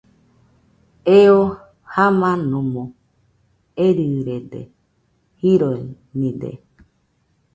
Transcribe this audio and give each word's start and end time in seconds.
Eo 1.19 1.41
jamanomo 1.93 2.83
erɨrede, 3.85 4.61
jironide 5.39 6.51